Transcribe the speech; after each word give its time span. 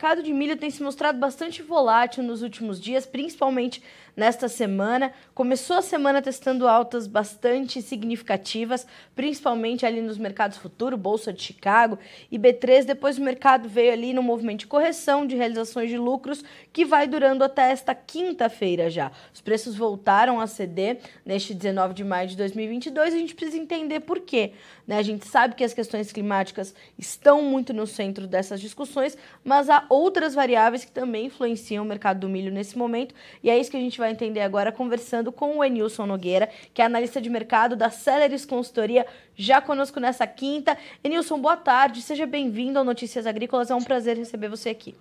mercado 0.00 0.22
de 0.22 0.32
milho 0.32 0.56
tem 0.56 0.70
se 0.70 0.82
mostrado 0.82 1.18
bastante 1.18 1.60
volátil 1.60 2.22
nos 2.22 2.40
últimos 2.40 2.80
dias, 2.80 3.04
principalmente 3.04 3.82
nesta 4.16 4.48
semana. 4.48 5.12
Começou 5.34 5.76
a 5.76 5.82
semana 5.82 6.22
testando 6.22 6.66
altas 6.66 7.06
bastante 7.06 7.82
significativas, 7.82 8.86
principalmente 9.14 9.84
ali 9.84 10.00
nos 10.00 10.16
mercados 10.16 10.56
futuro, 10.56 10.96
Bolsa 10.96 11.34
de 11.34 11.42
Chicago 11.42 11.98
e 12.30 12.38
B3. 12.38 12.84
Depois 12.84 13.18
o 13.18 13.22
mercado 13.22 13.68
veio 13.68 13.92
ali 13.92 14.14
no 14.14 14.22
movimento 14.22 14.60
de 14.60 14.66
correção 14.66 15.26
de 15.26 15.36
realizações 15.36 15.90
de 15.90 15.98
lucros 15.98 16.42
que 16.72 16.86
vai 16.86 17.06
durando 17.06 17.44
até 17.44 17.70
esta 17.70 17.94
quinta-feira 17.94 18.88
já. 18.88 19.12
Os 19.34 19.42
preços 19.42 19.76
voltaram 19.76 20.40
a 20.40 20.46
ceder 20.46 21.00
neste 21.26 21.52
19 21.52 21.92
de 21.92 22.04
maio 22.04 22.26
de 22.26 22.38
2022. 22.38 23.12
A 23.12 23.18
gente 23.18 23.34
precisa 23.34 23.58
entender 23.58 24.00
por 24.00 24.20
quê. 24.20 24.52
Né? 24.90 24.98
A 24.98 25.02
gente 25.02 25.24
sabe 25.28 25.54
que 25.54 25.62
as 25.62 25.72
questões 25.72 26.10
climáticas 26.10 26.74
estão 26.98 27.40
muito 27.42 27.72
no 27.72 27.86
centro 27.86 28.26
dessas 28.26 28.60
discussões, 28.60 29.16
mas 29.44 29.70
há 29.70 29.84
outras 29.88 30.34
variáveis 30.34 30.84
que 30.84 30.90
também 30.90 31.26
influenciam 31.26 31.84
o 31.84 31.86
mercado 31.86 32.18
do 32.18 32.28
milho 32.28 32.50
nesse 32.50 32.76
momento 32.76 33.14
e 33.40 33.48
é 33.48 33.56
isso 33.56 33.70
que 33.70 33.76
a 33.76 33.80
gente 33.80 34.00
vai 34.00 34.10
entender 34.10 34.40
agora 34.40 34.72
conversando 34.72 35.30
com 35.30 35.58
o 35.58 35.64
Enilson 35.64 36.06
Nogueira, 36.06 36.50
que 36.74 36.82
é 36.82 36.84
analista 36.84 37.20
de 37.20 37.30
mercado 37.30 37.76
da 37.76 37.88
Celeris 37.88 38.44
Consultoria, 38.44 39.06
já 39.36 39.60
conosco 39.60 40.00
nessa 40.00 40.26
quinta. 40.26 40.76
Enilson, 41.04 41.38
boa 41.38 41.56
tarde, 41.56 42.02
seja 42.02 42.26
bem-vindo 42.26 42.76
ao 42.76 42.84
Notícias 42.84 43.28
Agrícolas, 43.28 43.70
é 43.70 43.74
um 43.76 43.84
prazer 43.84 44.16
receber 44.16 44.48
você 44.48 44.70
aqui. 44.70 44.96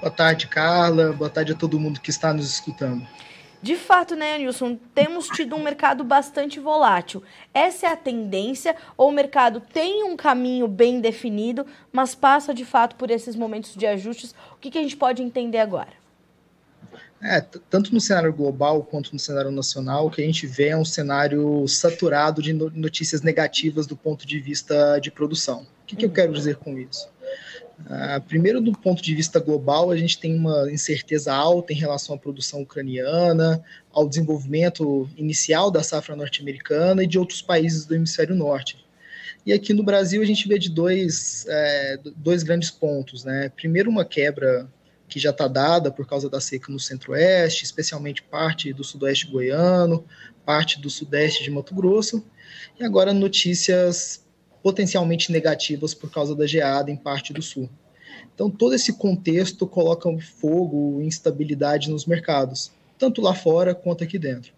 Boa 0.00 0.10
tarde, 0.10 0.48
Carla, 0.48 1.12
boa 1.12 1.30
tarde 1.30 1.52
a 1.52 1.54
todo 1.54 1.78
mundo 1.78 2.00
que 2.00 2.10
está 2.10 2.32
nos 2.32 2.50
escutando. 2.50 3.06
De 3.60 3.74
fato, 3.74 4.14
né, 4.14 4.38
Nilson, 4.38 4.78
temos 4.94 5.26
tido 5.28 5.56
um 5.56 5.62
mercado 5.62 6.04
bastante 6.04 6.60
volátil. 6.60 7.22
Essa 7.52 7.86
é 7.86 7.92
a 7.92 7.96
tendência, 7.96 8.76
ou 8.96 9.08
o 9.08 9.12
mercado 9.12 9.60
tem 9.60 10.04
um 10.04 10.16
caminho 10.16 10.68
bem 10.68 11.00
definido, 11.00 11.66
mas 11.90 12.14
passa 12.14 12.54
de 12.54 12.64
fato 12.64 12.94
por 12.94 13.10
esses 13.10 13.34
momentos 13.34 13.74
de 13.74 13.84
ajustes? 13.84 14.32
O 14.52 14.56
que, 14.60 14.70
que 14.70 14.78
a 14.78 14.82
gente 14.82 14.96
pode 14.96 15.22
entender 15.22 15.58
agora? 15.58 15.92
É, 17.20 17.40
tanto 17.68 17.92
no 17.92 18.00
cenário 18.00 18.32
global 18.32 18.84
quanto 18.84 19.12
no 19.12 19.18
cenário 19.18 19.50
nacional, 19.50 20.06
o 20.06 20.10
que 20.10 20.22
a 20.22 20.24
gente 20.24 20.46
vê 20.46 20.68
é 20.68 20.76
um 20.76 20.84
cenário 20.84 21.66
saturado 21.66 22.40
de 22.40 22.52
notícias 22.52 23.22
negativas 23.22 23.88
do 23.88 23.96
ponto 23.96 24.24
de 24.24 24.38
vista 24.38 25.00
de 25.00 25.10
produção. 25.10 25.62
O 25.82 25.86
que, 25.86 25.96
que 25.96 26.04
eu 26.04 26.10
quero 26.10 26.32
dizer 26.32 26.56
com 26.56 26.78
isso? 26.78 27.08
Uh, 27.80 28.20
primeiro, 28.26 28.60
do 28.60 28.72
ponto 28.72 29.00
de 29.02 29.14
vista 29.14 29.38
global, 29.38 29.90
a 29.90 29.96
gente 29.96 30.18
tem 30.18 30.34
uma 30.34 30.70
incerteza 30.70 31.32
alta 31.32 31.72
em 31.72 31.76
relação 31.76 32.16
à 32.16 32.18
produção 32.18 32.62
ucraniana, 32.62 33.62
ao 33.92 34.08
desenvolvimento 34.08 35.08
inicial 35.16 35.70
da 35.70 35.82
safra 35.82 36.16
norte-americana 36.16 37.04
e 37.04 37.06
de 37.06 37.18
outros 37.18 37.40
países 37.40 37.86
do 37.86 37.94
hemisfério 37.94 38.34
norte. 38.34 38.84
E 39.46 39.52
aqui 39.52 39.72
no 39.72 39.82
Brasil, 39.82 40.20
a 40.20 40.24
gente 40.24 40.46
vê 40.46 40.58
de 40.58 40.68
dois, 40.68 41.46
é, 41.48 41.98
dois 42.16 42.42
grandes 42.42 42.70
pontos. 42.70 43.24
Né? 43.24 43.50
Primeiro, 43.54 43.88
uma 43.88 44.04
quebra 44.04 44.68
que 45.08 45.18
já 45.18 45.30
está 45.30 45.48
dada 45.48 45.90
por 45.90 46.06
causa 46.06 46.28
da 46.28 46.40
seca 46.40 46.70
no 46.70 46.78
centro-oeste, 46.78 47.64
especialmente 47.64 48.22
parte 48.22 48.72
do 48.72 48.84
sudoeste 48.84 49.26
goiano, 49.26 50.04
parte 50.44 50.80
do 50.80 50.90
sudeste 50.90 51.42
de 51.44 51.50
Mato 51.50 51.74
Grosso, 51.74 52.24
e 52.78 52.84
agora 52.84 53.14
notícias 53.14 54.26
potencialmente 54.62 55.32
negativas 55.32 55.94
por 55.94 56.10
causa 56.10 56.34
da 56.34 56.46
geada 56.46 56.90
em 56.90 56.96
parte 56.96 57.32
do 57.32 57.42
sul. 57.42 57.68
Então, 58.34 58.50
todo 58.50 58.74
esse 58.74 58.92
contexto 58.92 59.66
coloca 59.66 60.08
fogo 60.20 61.00
instabilidade 61.02 61.90
nos 61.90 62.06
mercados, 62.06 62.72
tanto 62.98 63.20
lá 63.20 63.34
fora 63.34 63.74
quanto 63.74 64.04
aqui 64.04 64.18
dentro. 64.18 64.52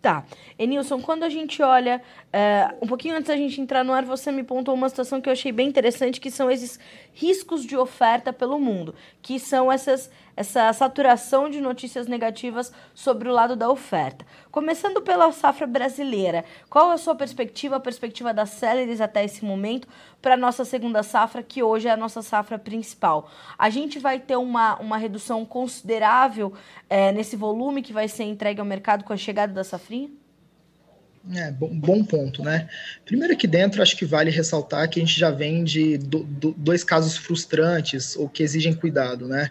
Tá. 0.00 0.24
Enilson, 0.56 1.00
quando 1.00 1.24
a 1.24 1.28
gente 1.28 1.60
olha, 1.60 2.00
é, 2.32 2.72
um 2.80 2.86
pouquinho 2.86 3.16
antes 3.16 3.26
da 3.26 3.36
gente 3.36 3.60
entrar 3.60 3.84
no 3.84 3.92
ar, 3.92 4.04
você 4.04 4.30
me 4.30 4.44
pontou 4.44 4.72
uma 4.72 4.88
situação 4.88 5.20
que 5.20 5.28
eu 5.28 5.32
achei 5.32 5.50
bem 5.50 5.68
interessante, 5.68 6.20
que 6.20 6.30
são 6.30 6.48
esses 6.48 6.78
riscos 7.12 7.64
de 7.64 7.76
oferta 7.76 8.32
pelo 8.32 8.60
mundo, 8.60 8.94
que 9.20 9.40
são 9.40 9.72
essas, 9.72 10.08
essa 10.38 10.72
saturação 10.72 11.50
de 11.50 11.60
notícias 11.60 12.06
negativas 12.06 12.72
sobre 12.94 13.28
o 13.28 13.32
lado 13.32 13.56
da 13.56 13.68
oferta. 13.68 14.24
Começando 14.52 15.02
pela 15.02 15.32
safra 15.32 15.66
brasileira, 15.66 16.44
qual 16.70 16.92
a 16.92 16.96
sua 16.96 17.16
perspectiva, 17.16 17.74
a 17.74 17.80
perspectiva 17.80 18.32
das 18.32 18.50
Celeris 18.50 19.00
até 19.00 19.24
esse 19.24 19.44
momento, 19.44 19.88
para 20.22 20.34
a 20.34 20.36
nossa 20.36 20.64
segunda 20.64 21.02
safra, 21.02 21.42
que 21.42 21.60
hoje 21.60 21.88
é 21.88 21.90
a 21.90 21.96
nossa 21.96 22.22
safra 22.22 22.56
principal? 22.56 23.28
A 23.58 23.68
gente 23.68 23.98
vai 23.98 24.20
ter 24.20 24.36
uma, 24.36 24.78
uma 24.78 24.96
redução 24.96 25.44
considerável 25.44 26.52
é, 26.88 27.10
nesse 27.10 27.34
volume 27.34 27.82
que 27.82 27.92
vai 27.92 28.06
ser 28.06 28.22
entregue 28.22 28.60
ao 28.60 28.66
mercado 28.66 29.02
com 29.02 29.12
a 29.12 29.16
chegada 29.16 29.52
da 29.52 29.64
safrinha? 29.64 30.08
É, 31.34 31.50
bom, 31.50 31.68
bom, 31.68 32.04
ponto, 32.04 32.44
né? 32.44 32.68
Primeiro 33.04 33.34
aqui 33.34 33.48
dentro, 33.48 33.82
acho 33.82 33.96
que 33.96 34.06
vale 34.06 34.30
ressaltar 34.30 34.88
que 34.88 35.00
a 35.00 35.04
gente 35.04 35.18
já 35.18 35.30
vem 35.30 35.64
de 35.64 35.98
do, 35.98 36.22
do, 36.22 36.52
dois 36.52 36.84
casos 36.84 37.16
frustrantes 37.16 38.16
ou 38.16 38.28
que 38.28 38.42
exigem 38.42 38.72
cuidado, 38.72 39.26
né? 39.26 39.50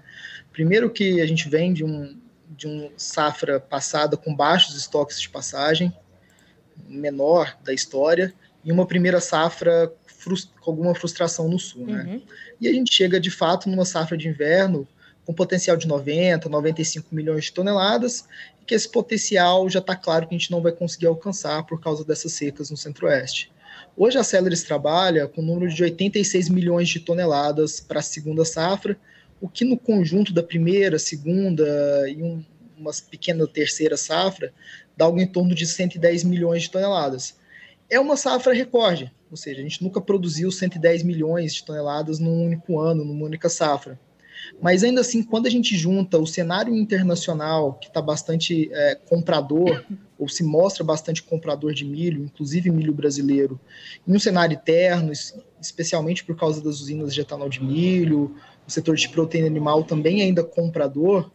Primeiro 0.57 0.90
que 0.90 1.22
a 1.22 1.25
gente 1.28 1.47
vem 1.47 1.72
de 1.72 1.85
um, 1.85 2.19
de 2.50 2.68
um 2.68 2.90
safra 2.97 3.59
passada 3.59 4.18
com 4.18 4.35
baixos 4.35 4.75
estoques 4.75 5.22
de 5.22 5.29
passagem, 5.29 5.94
menor 6.90 7.56
da 7.63 7.72
história, 7.72 8.34
e 8.66 8.72
uma 8.72 8.88
primeira 8.88 9.22
safra 9.22 9.94
com 10.59 10.72
alguma 10.72 10.95
frustração 10.95 11.47
no 11.47 11.59
sul, 11.59 11.85
né? 11.85 12.03
Uhum. 12.07 12.22
E 12.59 12.68
a 12.68 12.73
gente 12.73 12.91
chega, 12.91 13.19
de 13.19 13.29
fato, 13.29 13.69
numa 13.69 13.85
safra 13.85 14.18
de 14.18 14.28
inverno 14.28 14.88
com 15.28 15.31
potencial 15.31 15.78
de 15.78 15.88
90, 15.88 16.50
95 16.50 17.13
milhões 17.13 17.45
de 17.45 17.53
toneladas, 17.53 18.25
e 18.59 18.66
que 18.66 18.74
esse 18.74 18.91
potencial 18.91 19.69
já 19.69 19.78
está 19.78 19.95
claro 19.95 20.28
que 20.28 20.34
a 20.34 20.38
gente 20.39 20.50
não 20.50 20.63
vai 20.63 20.72
conseguir 20.72 21.06
alcançar 21.06 21.68
por 21.68 21.79
causa 21.79 22.03
dessas 22.03 22.34
secas 22.34 22.72
no 22.72 22.78
centro-oeste. 22.78 23.51
Hoje 23.95 24.18
a 24.18 24.24
Celeris 24.24 24.63
trabalha 24.63 25.28
com 25.28 25.39
um 25.39 25.45
número 25.45 25.72
de 25.72 25.84
86 25.84 26.50
milhões 26.50 26.89
de 26.89 27.00
toneladas 27.00 27.79
para 27.79 28.00
a 28.00 28.03
segunda 28.03 28.44
safra, 28.44 28.97
o 29.39 29.47
que 29.47 29.63
no 29.63 29.77
conjunto 29.77 30.33
da 30.33 30.43
primeira, 30.43 30.97
segunda 30.97 32.09
e 32.09 32.21
um, 32.21 32.43
uma 32.77 32.91
pequena 33.09 33.47
terceira 33.47 33.97
safra 33.97 34.53
dá 34.95 35.05
algo 35.05 35.19
em 35.19 35.27
torno 35.27 35.53
de 35.53 35.65
110 35.65 36.23
milhões 36.23 36.63
de 36.63 36.71
toneladas. 36.71 37.37
É 37.89 37.99
uma 37.99 38.17
safra 38.17 38.53
recorde, 38.53 39.11
ou 39.29 39.37
seja, 39.37 39.59
a 39.59 39.63
gente 39.63 39.83
nunca 39.83 40.01
produziu 40.01 40.51
110 40.51 41.03
milhões 41.03 41.53
de 41.53 41.63
toneladas 41.63 42.19
num 42.19 42.45
único 42.45 42.79
ano, 42.79 43.05
numa 43.05 43.25
única 43.25 43.49
safra. 43.49 43.99
Mas 44.61 44.83
ainda 44.83 45.01
assim, 45.01 45.23
quando 45.23 45.47
a 45.47 45.49
gente 45.49 45.75
junta 45.75 46.17
o 46.17 46.25
cenário 46.25 46.75
internacional, 46.75 47.73
que 47.73 47.87
está 47.87 48.01
bastante 48.01 48.69
é, 48.71 48.95
comprador, 48.95 49.83
ou 50.17 50.27
se 50.27 50.43
mostra 50.43 50.83
bastante 50.83 51.21
comprador 51.21 51.73
de 51.73 51.85
milho, 51.85 52.23
inclusive 52.23 52.71
milho 52.71 52.93
brasileiro, 52.93 53.59
em 54.07 54.15
um 54.15 54.19
cenário 54.19 54.55
interno, 54.55 55.11
especialmente 55.61 56.23
por 56.23 56.35
causa 56.35 56.61
das 56.61 56.79
usinas 56.79 57.13
de 57.13 57.21
etanol 57.21 57.49
de 57.49 57.63
milho, 57.63 58.35
o 58.67 58.71
setor 58.71 58.95
de 58.95 59.07
proteína 59.09 59.47
animal 59.47 59.83
também 59.83 60.21
ainda 60.21 60.43
comprador, 60.43 61.31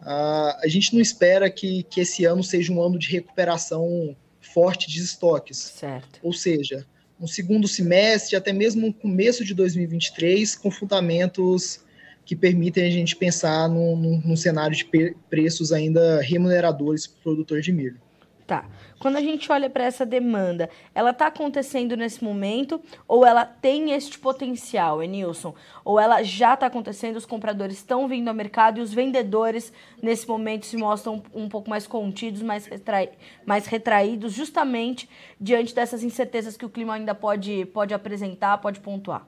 a 0.00 0.66
gente 0.66 0.94
não 0.94 1.00
espera 1.00 1.50
que, 1.50 1.82
que 1.84 2.00
esse 2.00 2.24
ano 2.24 2.42
seja 2.42 2.72
um 2.72 2.82
ano 2.82 2.98
de 2.98 3.08
recuperação 3.10 4.16
forte 4.40 4.88
de 4.88 5.00
estoques. 5.00 5.56
Certo. 5.58 6.20
Ou 6.22 6.32
seja, 6.32 6.86
um 7.20 7.26
segundo 7.26 7.66
semestre, 7.66 8.36
até 8.36 8.52
mesmo 8.52 8.86
um 8.86 8.92
começo 8.92 9.44
de 9.44 9.54
2023, 9.54 10.54
com 10.54 10.70
fundamentos 10.70 11.80
que 12.28 12.36
permitem 12.36 12.86
a 12.86 12.90
gente 12.90 13.16
pensar 13.16 13.70
num, 13.70 13.96
num, 13.96 14.20
num 14.22 14.36
cenário 14.36 14.76
de 14.76 14.84
preços 15.30 15.72
ainda 15.72 16.20
remuneradores 16.20 17.06
para 17.06 17.18
o 17.18 17.22
produtor 17.22 17.62
de 17.62 17.72
milho. 17.72 17.98
Tá. 18.46 18.66
Quando 18.98 19.16
a 19.16 19.22
gente 19.22 19.50
olha 19.50 19.70
para 19.70 19.84
essa 19.84 20.04
demanda, 20.04 20.68
ela 20.94 21.08
está 21.08 21.28
acontecendo 21.28 21.96
nesse 21.96 22.22
momento 22.22 22.82
ou 23.06 23.24
ela 23.24 23.46
tem 23.46 23.92
este 23.92 24.18
potencial, 24.18 25.02
Enilson? 25.02 25.54
Ou 25.82 25.98
ela 25.98 26.22
já 26.22 26.52
está 26.52 26.66
acontecendo, 26.66 27.16
os 27.16 27.24
compradores 27.24 27.78
estão 27.78 28.06
vindo 28.06 28.28
ao 28.28 28.34
mercado 28.34 28.78
e 28.78 28.82
os 28.82 28.92
vendedores, 28.92 29.72
nesse 30.02 30.28
momento, 30.28 30.66
se 30.66 30.76
mostram 30.76 31.22
um 31.34 31.48
pouco 31.48 31.70
mais 31.70 31.86
contidos, 31.86 32.42
mais, 32.42 32.66
retrai 32.66 33.08
mais 33.46 33.64
retraídos, 33.64 34.34
justamente 34.34 35.08
diante 35.40 35.74
dessas 35.74 36.02
incertezas 36.02 36.58
que 36.58 36.66
o 36.66 36.70
clima 36.70 36.92
ainda 36.92 37.14
pode, 37.14 37.64
pode 37.72 37.94
apresentar, 37.94 38.58
pode 38.58 38.80
pontuar? 38.80 39.26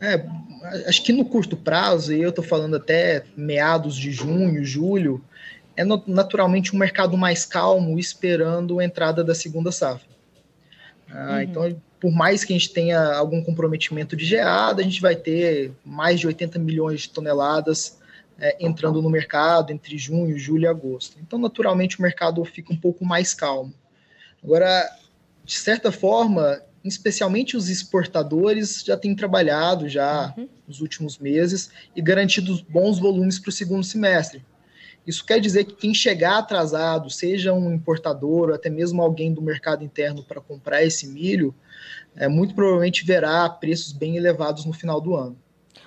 É, 0.00 0.24
acho 0.86 1.02
que 1.04 1.12
no 1.12 1.24
curto 1.24 1.56
prazo, 1.56 2.12
e 2.12 2.22
eu 2.22 2.30
estou 2.30 2.44
falando 2.44 2.76
até 2.76 3.24
meados 3.36 3.94
de 3.94 4.10
junho, 4.10 4.64
julho, 4.64 5.22
é 5.76 5.84
naturalmente 5.84 6.74
um 6.74 6.78
mercado 6.78 7.16
mais 7.16 7.44
calmo, 7.44 7.98
esperando 7.98 8.78
a 8.78 8.84
entrada 8.84 9.22
da 9.22 9.34
segunda 9.34 9.70
safra. 9.70 10.08
Ah, 11.10 11.34
uhum. 11.34 11.40
Então, 11.42 11.82
por 12.00 12.10
mais 12.10 12.44
que 12.44 12.52
a 12.52 12.56
gente 12.56 12.72
tenha 12.72 13.14
algum 13.14 13.42
comprometimento 13.42 14.16
de 14.16 14.24
geada, 14.24 14.80
a 14.80 14.84
gente 14.84 15.00
vai 15.00 15.14
ter 15.14 15.72
mais 15.84 16.18
de 16.18 16.26
80 16.26 16.58
milhões 16.58 17.02
de 17.02 17.10
toneladas 17.10 17.98
é, 18.38 18.56
entrando 18.58 19.02
no 19.02 19.10
mercado 19.10 19.70
entre 19.70 19.98
junho, 19.98 20.38
julho 20.38 20.64
e 20.64 20.66
agosto. 20.66 21.18
Então, 21.20 21.38
naturalmente, 21.38 21.98
o 21.98 22.02
mercado 22.02 22.42
fica 22.44 22.72
um 22.72 22.76
pouco 22.76 23.04
mais 23.04 23.34
calmo. 23.34 23.74
Agora, 24.42 24.90
de 25.44 25.54
certa 25.54 25.92
forma, 25.92 26.62
especialmente 26.84 27.56
os 27.56 27.68
exportadores 27.68 28.82
já 28.84 28.96
têm 28.96 29.14
trabalhado 29.14 29.88
já 29.88 30.34
uhum. 30.36 30.48
nos 30.66 30.80
últimos 30.80 31.18
meses 31.18 31.70
e 31.94 32.00
garantido 32.00 32.58
bons 32.68 32.98
volumes 32.98 33.38
para 33.38 33.50
o 33.50 33.52
segundo 33.52 33.84
semestre. 33.84 34.44
Isso 35.06 35.24
quer 35.24 35.40
dizer 35.40 35.64
que 35.64 35.74
quem 35.74 35.94
chegar 35.94 36.38
atrasado, 36.38 37.10
seja 37.10 37.52
um 37.52 37.72
importador 37.72 38.48
ou 38.48 38.54
até 38.54 38.68
mesmo 38.68 39.02
alguém 39.02 39.32
do 39.32 39.42
mercado 39.42 39.82
interno 39.82 40.22
para 40.22 40.40
comprar 40.40 40.84
esse 40.84 41.06
milho, 41.06 41.54
é, 42.14 42.28
muito 42.28 42.54
provavelmente 42.54 43.04
verá 43.04 43.48
preços 43.48 43.92
bem 43.92 44.16
elevados 44.16 44.64
no 44.64 44.72
final 44.72 45.00
do 45.00 45.14
ano. 45.14 45.36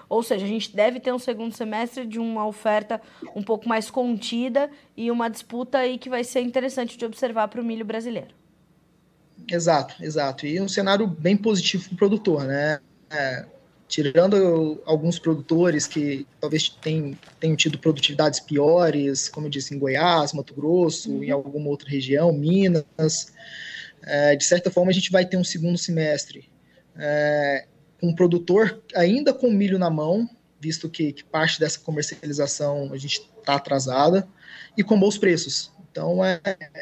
Ou 0.10 0.22
seja, 0.22 0.46
a 0.46 0.48
gente 0.48 0.76
deve 0.76 1.00
ter 1.00 1.14
um 1.14 1.20
segundo 1.20 1.54
semestre 1.54 2.06
de 2.06 2.20
uma 2.20 2.46
oferta 2.46 3.02
um 3.36 3.42
pouco 3.42 3.68
mais 3.68 3.90
contida 3.90 4.70
e 4.96 5.10
uma 5.10 5.30
disputa 5.30 5.80
aí 5.80 5.98
que 5.98 6.10
vai 6.10 6.24
ser 6.24 6.42
interessante 6.42 6.98
de 6.98 7.06
observar 7.06 7.48
para 7.48 7.62
o 7.62 7.64
milho 7.64 7.86
brasileiro. 7.86 8.43
Exato, 9.50 9.96
exato. 10.02 10.46
E 10.46 10.60
um 10.60 10.68
cenário 10.68 11.06
bem 11.08 11.36
positivo 11.36 11.86
para 11.86 11.94
o 11.94 11.98
produtor, 11.98 12.46
né? 12.46 12.80
É, 13.10 13.46
tirando 13.88 14.82
alguns 14.86 15.20
produtores 15.20 15.86
que 15.86 16.26
talvez 16.40 16.70
tenham, 16.70 17.16
tenham 17.40 17.56
tido 17.56 17.78
produtividades 17.78 18.40
piores, 18.40 19.30
como 19.30 19.46
eu 19.46 19.52
disse, 19.52 19.76
em 19.76 19.78
Goiás, 19.78 20.34
Mato 20.34 20.54
Grosso, 20.54 21.12
uhum. 21.12 21.24
em 21.24 21.30
alguma 21.30 21.70
outra 21.70 21.90
região, 21.90 22.34
Minas, 22.34 23.34
é, 24.02 24.36
de 24.36 24.44
certa 24.44 24.72
forma 24.72 24.90
a 24.90 24.94
gente 24.94 25.12
vai 25.12 25.26
ter 25.26 25.38
um 25.38 25.44
segundo 25.44 25.78
semestre 25.78 26.50
é, 26.98 27.68
com 28.00 28.08
um 28.08 28.16
produtor 28.16 28.82
ainda 28.96 29.34
com 29.34 29.52
milho 29.52 29.78
na 29.78 29.90
mão, 29.90 30.30
visto 30.60 30.90
que, 30.90 31.14
que 31.14 31.24
parte 31.24 31.60
dessa 31.60 31.80
comercialização 31.80 32.92
a 32.92 32.98
gente 32.98 33.30
está 33.40 33.56
atrasada, 33.56 34.28
e 34.78 34.84
com 34.84 35.00
bons 35.00 35.18
preços. 35.18 35.72
Então 35.94 36.26
é, 36.26 36.42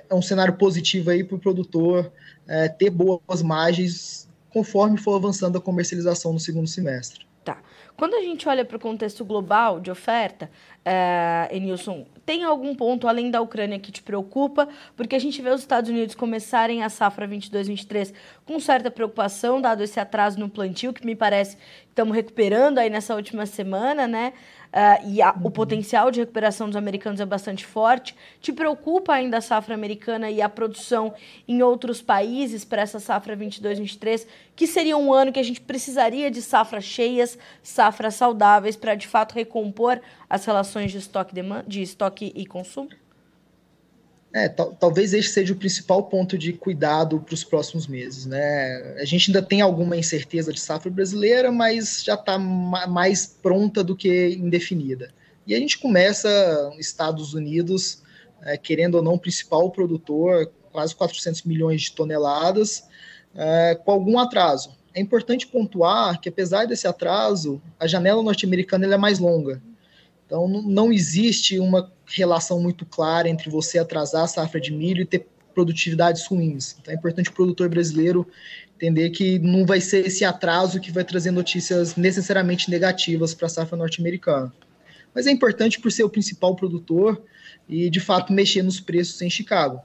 é 0.10 0.16
um 0.16 0.22
cenário 0.22 0.54
positivo 0.54 1.10
aí 1.10 1.22
para 1.22 1.36
o 1.36 1.40
produtor 1.40 2.10
é, 2.48 2.70
ter 2.70 2.90
boas 2.90 3.42
margens 3.44 4.30
conforme 4.50 4.98
for 4.98 5.16
avançando 5.16 5.58
a 5.58 5.62
comercialização 5.62 6.32
no 6.32 6.40
segundo 6.40 6.68
semestre. 6.68 7.26
Tá. 7.44 7.58
Quando 7.98 8.14
a 8.14 8.22
gente 8.22 8.48
olha 8.48 8.64
para 8.64 8.78
o 8.78 8.80
contexto 8.80 9.26
global 9.26 9.80
de 9.80 9.92
oferta, 9.92 10.50
é, 10.86 11.50
Enilson, 11.52 12.06
tem 12.26 12.44
algum 12.44 12.74
ponto 12.74 13.08
além 13.08 13.30
da 13.30 13.42
Ucrânia 13.42 13.80
que 13.80 13.92
te 13.92 14.02
preocupa? 14.02 14.70
Porque 14.96 15.16
a 15.16 15.20
gente 15.20 15.42
vê 15.42 15.50
os 15.50 15.62
Estados 15.62 15.90
Unidos 15.90 16.16
começarem 16.16 16.84
a 16.84 16.90
safra 16.90 17.28
22-23 17.28 18.14
com 18.46 18.60
certa 18.60 18.90
preocupação, 18.90 19.60
dado 19.60 19.84
esse 19.84 20.00
atraso 20.00 20.40
no 20.40 20.50
plantio, 20.50 20.94
que 20.94 21.06
me 21.06 21.16
parece 21.16 21.58
estamos 21.90 22.16
recuperando 22.16 22.78
aí 22.78 22.90
nessa 22.90 23.14
última 23.16 23.46
semana, 23.46 24.08
né? 24.08 24.34
Uh, 24.72 25.10
e 25.10 25.22
a, 25.22 25.34
uhum. 25.34 25.48
o 25.48 25.52
potencial 25.52 26.10
de 26.10 26.22
recuperação 26.22 26.68
dos 26.68 26.78
americanos 26.78 27.20
é 27.20 27.26
bastante 27.26 27.66
forte. 27.66 28.16
Te 28.40 28.54
preocupa 28.54 29.14
ainda 29.14 29.38
a 29.38 29.42
safra 29.42 29.76
americana 29.76 30.32
e 30.32 30.42
a 30.42 30.48
produção 30.48 31.14
em 31.46 31.62
outros 31.62 32.02
países 32.02 32.64
para 32.64 32.82
essa 32.82 33.00
safra 33.00 33.36
22-23, 33.36 34.26
que 34.56 34.66
seria 34.66 34.98
um 34.98 35.14
ano 35.14 35.32
que 35.32 35.40
a 35.40 35.44
gente 35.44 35.60
precisaria 35.60 36.32
de 36.32 36.42
safras 36.42 36.86
cheias, 36.86 37.38
safras 37.62 38.16
saudáveis, 38.16 38.78
para 38.78 38.96
de 38.96 39.08
fato 39.08 39.34
recompor 39.34 40.00
as 40.30 40.46
relações 40.46 40.92
de 40.92 41.00
estoque, 41.00 41.36
de 41.68 41.82
estoque 41.82 42.32
e 42.34 42.46
consumo? 42.46 42.90
É, 44.34 44.48
talvez 44.48 45.14
este 45.14 45.30
seja 45.30 45.52
o 45.52 45.58
principal 45.58 46.04
ponto 46.04 46.38
de 46.38 46.54
cuidado 46.54 47.20
para 47.20 47.34
os 47.34 47.44
próximos 47.44 47.86
meses. 47.86 48.26
Né? 48.26 48.96
A 49.00 49.04
gente 49.04 49.30
ainda 49.30 49.42
tem 49.42 49.60
alguma 49.60 49.98
incerteza 49.98 50.54
de 50.54 50.60
safra 50.60 50.90
brasileira, 50.90 51.52
mas 51.52 52.02
já 52.04 52.14
está 52.14 52.40
mais 52.40 53.28
pronta 53.28 53.84
do 53.84 53.96
que 53.96 54.30
indefinida. 54.30 55.12
E 55.46 55.54
a 55.54 55.60
gente 55.60 55.78
começa 55.80 56.30
Estados 56.80 57.34
Unidos, 57.34 58.02
é, 58.44 58.58
querendo 58.58 58.96
ou 58.96 59.04
não, 59.04 59.18
principal 59.18 59.70
produtor, 59.70 60.50
quase 60.72 60.96
400 60.96 61.44
milhões 61.44 61.82
de 61.82 61.92
toneladas, 61.92 62.86
é, 63.36 63.76
com 63.84 63.92
algum 63.92 64.18
atraso. 64.18 64.72
É 64.94 65.02
importante 65.02 65.48
pontuar 65.48 66.20
que, 66.22 66.30
apesar 66.30 66.66
desse 66.66 66.88
atraso, 66.88 67.62
a 67.80 67.88
janela 67.88 68.24
norte-americana 68.24 68.94
é 68.94 68.98
mais 68.98 69.20
longa. 69.20 69.62
Então, 70.32 70.48
não 70.48 70.94
existe 70.94 71.60
uma 71.60 71.92
relação 72.06 72.62
muito 72.62 72.86
clara 72.86 73.28
entre 73.28 73.50
você 73.50 73.78
atrasar 73.78 74.24
a 74.24 74.28
safra 74.28 74.62
de 74.62 74.72
milho 74.72 75.02
e 75.02 75.06
ter 75.06 75.28
produtividades 75.54 76.26
ruins. 76.26 76.78
Então, 76.80 76.94
é 76.94 76.96
importante 76.96 77.30
o 77.30 77.34
produtor 77.34 77.68
brasileiro 77.68 78.26
entender 78.74 79.10
que 79.10 79.38
não 79.40 79.66
vai 79.66 79.82
ser 79.82 80.08
esse 80.08 80.24
atraso 80.24 80.80
que 80.80 80.90
vai 80.90 81.04
trazer 81.04 81.32
notícias 81.32 81.98
necessariamente 81.98 82.70
negativas 82.70 83.34
para 83.34 83.48
a 83.48 83.50
safra 83.50 83.78
norte-americana. 83.78 84.54
Mas 85.14 85.28
é 85.28 85.32
importante 85.32 85.82
por 85.82 85.92
ser 85.92 86.06
o 86.06 86.10
principal 86.10 86.56
produtor 86.56 87.22
e, 87.68 87.90
de 87.90 88.00
fato, 88.00 88.32
mexer 88.32 88.64
nos 88.64 88.80
preços 88.80 89.22
em 89.22 89.30
Chicago. 89.30 89.82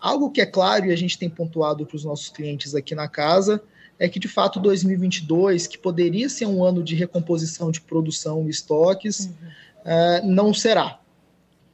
Algo 0.00 0.32
que 0.32 0.40
é 0.40 0.46
claro 0.46 0.86
e 0.86 0.92
a 0.92 0.96
gente 0.96 1.16
tem 1.16 1.30
pontuado 1.30 1.86
para 1.86 1.94
os 1.94 2.04
nossos 2.04 2.28
clientes 2.28 2.74
aqui 2.74 2.96
na 2.96 3.06
casa 3.06 3.62
é 4.00 4.08
que, 4.08 4.18
de 4.18 4.26
fato, 4.26 4.58
2022, 4.58 5.68
que 5.68 5.78
poderia 5.78 6.28
ser 6.28 6.46
um 6.46 6.64
ano 6.64 6.82
de 6.82 6.96
recomposição 6.96 7.70
de 7.70 7.80
produção 7.80 8.48
e 8.48 8.50
estoques, 8.50 9.26
uhum 9.26 9.66
uh, 9.75 9.75
não 10.24 10.52
será. 10.52 10.98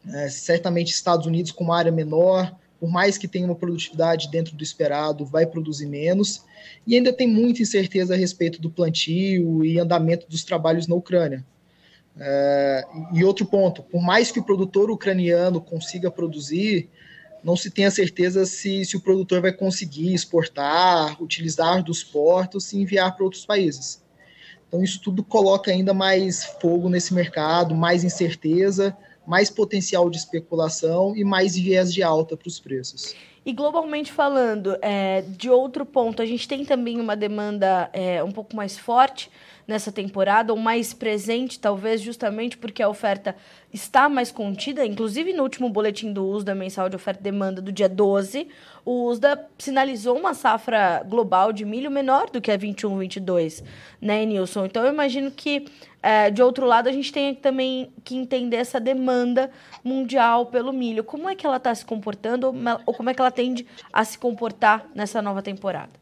Uh, 0.05 0.29
certamente, 0.29 0.93
Estados 0.93 1.26
Unidos, 1.26 1.53
com 1.53 1.64
uma 1.64 1.76
área 1.76 1.93
menor, 1.93 2.55
por 2.79 2.91
mais 2.91 3.17
que 3.17 3.29
tenha 3.29 3.47
uma 3.47 3.55
produtividade 3.55 4.29
dentro 4.29 4.56
do 4.56 4.62
esperado, 4.62 5.25
vai 5.25 5.47
produzir 5.47 5.87
menos. 5.87 6.44
E 6.87 6.97
ainda 6.97 7.12
tem 7.12 7.29
muita 7.29 7.62
incerteza 7.62 8.14
a 8.14 8.17
respeito 8.17 8.61
do 8.61 8.69
plantio 8.69 9.64
e 9.64 9.79
andamento 9.79 10.26
dos 10.29 10.43
trabalhos 10.43 10.87
na 10.87 10.97
Ucrânia. 10.97 11.44
Uh, 12.17 13.17
e 13.17 13.25
outro 13.25 13.47
ponto: 13.47 13.82
por 13.82 14.03
mais 14.03 14.31
que 14.31 14.41
o 14.41 14.44
produtor 14.44 14.91
ucraniano 14.91 15.61
consiga 15.61 16.11
produzir, 16.11 16.91
não 17.43 17.56
se 17.56 17.70
tem 17.70 17.87
a 17.87 17.91
certeza 17.91 18.44
se, 18.44 18.85
se 18.85 18.97
o 18.97 19.00
produtor 19.00 19.41
vai 19.41 19.53
conseguir 19.53 20.12
exportar, 20.12 21.23
utilizar 21.23 21.82
dos 21.82 22.05
portos 22.05 22.73
e 22.73 22.79
enviar 22.79 23.15
para 23.15 23.25
outros 23.25 23.47
países. 23.47 24.03
Então, 24.73 24.83
isso 24.83 25.03
tudo 25.03 25.23
coloca 25.23 25.71
ainda 25.71 25.93
mais 25.93 26.47
fogo 26.59 26.89
nesse 26.89 27.13
mercado, 27.13 27.75
mais 27.75 28.05
incerteza, 28.05 28.97
mais 29.27 29.51
potencial 29.51 30.09
de 30.09 30.17
especulação 30.17 31.15
e 31.15 31.23
mais 31.23 31.55
viés 31.55 31.93
de 31.93 32.03
alta 32.03 32.39
para 32.39 32.49
os 32.49 32.59
preços. 32.59 33.15
E 33.45 33.53
globalmente 33.53 34.11
falando, 34.11 34.79
é, 34.81 35.25
de 35.29 35.51
outro 35.51 35.85
ponto, 35.85 36.23
a 36.23 36.25
gente 36.25 36.49
tem 36.49 36.65
também 36.65 36.99
uma 36.99 37.15
demanda 37.15 37.91
é, 37.93 38.25
um 38.25 38.33
pouco 38.33 38.57
mais 38.57 38.79
forte 38.79 39.31
nessa 39.67 39.93
temporada, 39.93 40.53
ou 40.53 40.59
mais 40.59 40.93
presente, 40.93 41.59
talvez, 41.59 42.00
justamente 42.00 42.56
porque 42.59 42.82
a 42.82 42.88
oferta 42.88 43.37
está 43.73 44.09
mais 44.09 44.31
contida. 44.31 44.85
Inclusive, 44.85 45.32
no 45.32 45.43
último 45.43 45.69
boletim 45.69 46.12
do 46.12 46.26
USDA 46.26 46.55
mensal 46.55 46.88
de 46.88 46.97
oferta 46.97 47.20
e 47.20 47.23
demanda 47.23 47.62
do 47.62 47.73
dia 47.73 47.88
12, 47.88 48.49
o 48.85 49.06
USDA 49.09 49.49
sinalizou 49.59 50.19
uma 50.19 50.35
safra 50.35 51.03
global 51.09 51.53
de 51.53 51.64
milho 51.64 51.91
menor 51.91 52.29
do 52.29 52.41
que 52.41 52.50
a 52.50 52.56
21, 52.56 52.99
22, 52.99 53.62
né, 54.00 54.25
Nilson? 54.25 54.67
Então, 54.67 54.85
eu 54.85 54.93
imagino 54.93 55.31
que, 55.31 55.67
é, 56.03 56.31
de 56.31 56.43
outro 56.43 56.67
lado, 56.67 56.88
a 56.88 56.93
gente 56.93 57.12
tem 57.12 57.35
também 57.35 57.93
que 58.05 58.17
entender 58.17 58.56
essa 58.56 58.81
demanda 58.81 59.50
mundial 59.82 60.47
pelo 60.47 60.73
milho. 60.73 61.05
Como 61.05 61.29
é 61.29 61.35
que 61.35 61.47
ela 61.47 61.56
está 61.56 61.75
se 61.75 61.85
comportando, 61.85 62.55
ou 62.85 62.94
como 62.94 63.11
é 63.11 63.15
que 63.15 63.20
ela 63.20 63.31
tende 63.31 63.67
a 63.93 64.05
se 64.05 64.19
comportar 64.19 64.87
nessa 64.94 65.23
nova 65.23 65.41
temporada? 65.41 66.02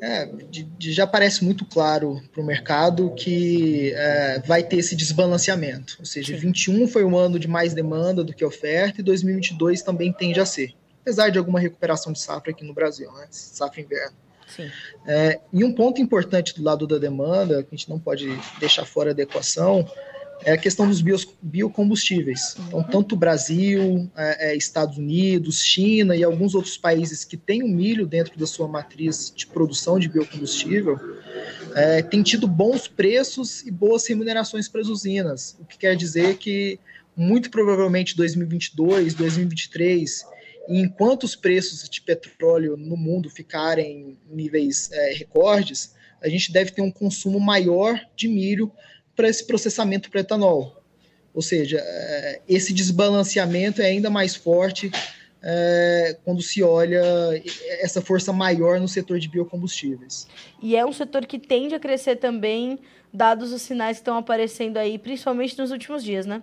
É, 0.00 0.26
de, 0.26 0.62
de, 0.62 0.92
já 0.92 1.06
parece 1.06 1.44
muito 1.44 1.64
claro 1.64 2.22
para 2.32 2.40
o 2.40 2.44
mercado 2.44 3.10
que 3.14 3.92
é, 3.94 4.40
vai 4.46 4.62
ter 4.62 4.76
esse 4.76 4.94
desbalanceamento. 4.94 5.96
Ou 5.98 6.04
seja, 6.04 6.34
Sim. 6.34 6.40
21 6.40 6.88
foi 6.88 7.04
um 7.04 7.16
ano 7.16 7.38
de 7.38 7.48
mais 7.48 7.74
demanda 7.74 8.22
do 8.22 8.32
que 8.32 8.44
oferta 8.44 9.00
e 9.00 9.04
2022 9.04 9.82
também 9.82 10.12
tende 10.12 10.38
a 10.38 10.46
ser. 10.46 10.74
Apesar 11.02 11.30
de 11.30 11.38
alguma 11.38 11.58
recuperação 11.58 12.12
de 12.12 12.20
safra 12.20 12.52
aqui 12.52 12.64
no 12.64 12.74
Brasil, 12.74 13.10
né? 13.12 13.26
safra 13.30 13.80
inverno. 13.80 14.16
É, 15.06 15.40
e 15.52 15.64
um 15.64 15.72
ponto 15.72 16.00
importante 16.00 16.54
do 16.54 16.62
lado 16.62 16.86
da 16.86 16.98
demanda, 16.98 17.62
que 17.62 17.74
a 17.74 17.76
gente 17.76 17.90
não 17.90 17.98
pode 17.98 18.26
deixar 18.58 18.84
fora 18.84 19.14
da 19.14 19.22
equação, 19.22 19.86
é 20.44 20.52
a 20.52 20.58
questão 20.58 20.88
dos 20.88 21.00
bios, 21.00 21.26
biocombustíveis. 21.42 22.56
Então, 22.66 22.82
tanto 22.82 23.14
o 23.14 23.18
Brasil, 23.18 24.10
é, 24.16 24.50
é, 24.50 24.56
Estados 24.56 24.96
Unidos, 24.96 25.62
China 25.62 26.16
e 26.16 26.22
alguns 26.22 26.54
outros 26.54 26.76
países 26.76 27.24
que 27.24 27.36
têm 27.36 27.62
o 27.62 27.68
milho 27.68 28.06
dentro 28.06 28.38
da 28.38 28.46
sua 28.46 28.68
matriz 28.68 29.32
de 29.34 29.46
produção 29.46 29.98
de 29.98 30.08
biocombustível, 30.08 30.98
é, 31.74 32.02
têm 32.02 32.22
tido 32.22 32.46
bons 32.46 32.88
preços 32.88 33.66
e 33.66 33.70
boas 33.70 34.06
remunerações 34.06 34.68
para 34.68 34.80
as 34.80 34.88
usinas, 34.88 35.56
o 35.60 35.64
que 35.64 35.78
quer 35.78 35.96
dizer 35.96 36.36
que, 36.36 36.78
muito 37.16 37.50
provavelmente, 37.50 38.16
2022, 38.16 39.14
2023, 39.14 40.24
enquanto 40.68 41.24
os 41.24 41.34
preços 41.34 41.88
de 41.88 42.00
petróleo 42.00 42.76
no 42.76 42.96
mundo 42.96 43.30
ficarem 43.30 44.16
em 44.30 44.36
níveis 44.36 44.90
é, 44.92 45.14
recordes, 45.14 45.94
a 46.20 46.28
gente 46.28 46.52
deve 46.52 46.70
ter 46.72 46.82
um 46.82 46.90
consumo 46.90 47.40
maior 47.40 48.00
de 48.16 48.28
milho 48.28 48.70
para 49.18 49.28
esse 49.28 49.44
processamento 49.44 50.08
para 50.12 50.20
etanol. 50.20 50.80
Ou 51.34 51.42
seja, 51.42 51.82
é, 51.82 52.40
esse 52.48 52.72
desbalanceamento 52.72 53.82
é 53.82 53.86
ainda 53.86 54.08
mais 54.08 54.36
forte 54.36 54.92
é, 55.42 56.16
quando 56.24 56.40
se 56.40 56.62
olha 56.62 57.02
essa 57.80 58.00
força 58.00 58.32
maior 58.32 58.78
no 58.78 58.86
setor 58.86 59.18
de 59.18 59.28
biocombustíveis. 59.28 60.28
E 60.62 60.76
é 60.76 60.86
um 60.86 60.92
setor 60.92 61.26
que 61.26 61.36
tende 61.36 61.74
a 61.74 61.80
crescer 61.80 62.14
também, 62.16 62.78
dados 63.12 63.52
os 63.52 63.62
sinais 63.62 63.96
que 63.96 64.02
estão 64.02 64.16
aparecendo 64.16 64.76
aí, 64.76 64.96
principalmente 64.96 65.58
nos 65.58 65.72
últimos 65.72 66.04
dias, 66.04 66.24
né? 66.24 66.40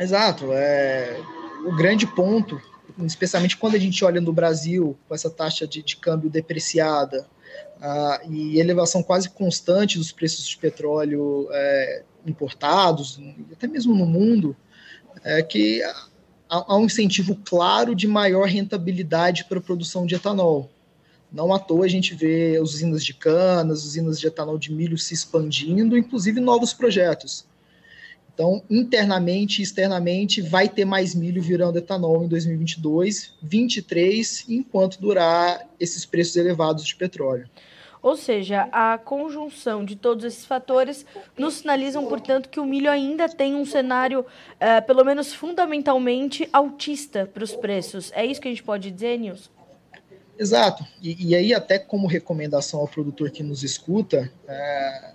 Exato. 0.00 0.52
É, 0.52 1.20
o 1.64 1.76
grande 1.76 2.04
ponto, 2.04 2.60
especialmente 3.04 3.56
quando 3.56 3.76
a 3.76 3.78
gente 3.78 4.04
olha 4.04 4.20
no 4.20 4.32
Brasil, 4.32 4.98
com 5.06 5.14
essa 5.14 5.30
taxa 5.30 5.68
de, 5.68 5.84
de 5.84 5.96
câmbio 5.98 6.28
depreciada, 6.28 7.28
uh, 7.78 8.32
e 8.32 8.58
elevação 8.58 9.02
quase 9.02 9.28
constante 9.28 9.98
dos 9.98 10.12
preços 10.12 10.46
de 10.46 10.56
petróleo 10.56 11.48
é, 11.50 12.02
importados, 12.26 13.20
até 13.52 13.66
mesmo 13.66 13.94
no 13.94 14.06
mundo, 14.06 14.56
é 15.24 15.42
que 15.42 15.82
há, 15.82 15.94
há 16.48 16.76
um 16.76 16.84
incentivo 16.84 17.36
claro 17.44 17.94
de 17.94 18.06
maior 18.06 18.46
rentabilidade 18.46 19.44
para 19.44 19.58
a 19.58 19.62
produção 19.62 20.06
de 20.06 20.14
etanol. 20.14 20.70
Não 21.32 21.52
à 21.52 21.58
toa 21.58 21.86
a 21.86 21.88
gente 21.88 22.14
vê 22.14 22.58
usinas 22.60 23.02
de 23.02 23.14
canas, 23.14 23.84
usinas 23.84 24.20
de 24.20 24.26
etanol 24.26 24.58
de 24.58 24.70
milho 24.70 24.98
se 24.98 25.14
expandindo, 25.14 25.96
inclusive 25.96 26.40
novos 26.40 26.74
projetos. 26.74 27.46
Então, 28.34 28.62
internamente 28.70 29.60
e 29.60 29.62
externamente, 29.62 30.40
vai 30.40 30.68
ter 30.68 30.84
mais 30.84 31.14
milho 31.14 31.42
virando 31.42 31.78
etanol 31.78 32.24
em 32.24 32.28
2022, 32.28 33.34
2023, 33.42 34.46
enquanto 34.48 35.00
durar 35.00 35.68
esses 35.78 36.06
preços 36.06 36.36
elevados 36.36 36.84
de 36.84 36.96
petróleo. 36.96 37.48
Ou 38.02 38.16
seja, 38.16 38.68
a 38.72 38.98
conjunção 38.98 39.84
de 39.84 39.94
todos 39.94 40.24
esses 40.24 40.44
fatores 40.44 41.06
nos 41.38 41.54
sinalizam, 41.54 42.04
portanto, 42.06 42.48
que 42.48 42.58
o 42.58 42.64
milho 42.64 42.90
ainda 42.90 43.28
tem 43.28 43.54
um 43.54 43.64
cenário, 43.64 44.26
é, 44.58 44.80
pelo 44.80 45.04
menos 45.04 45.32
fundamentalmente, 45.32 46.48
altista 46.52 47.30
para 47.32 47.44
os 47.44 47.54
preços. 47.54 48.10
É 48.12 48.26
isso 48.26 48.40
que 48.40 48.48
a 48.48 48.50
gente 48.50 48.64
pode 48.64 48.90
dizer, 48.90 49.18
Nilson? 49.18 49.50
Exato. 50.36 50.84
E, 51.00 51.28
e 51.28 51.34
aí, 51.36 51.54
até 51.54 51.78
como 51.78 52.08
recomendação 52.08 52.80
ao 52.80 52.88
produtor 52.88 53.30
que 53.30 53.44
nos 53.44 53.62
escuta, 53.62 54.32
é, 54.48 55.11